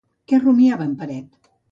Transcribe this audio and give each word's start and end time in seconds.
Què 0.31 0.39
rumiava 0.43 0.87
en 0.91 0.95
Peret? 1.03 1.51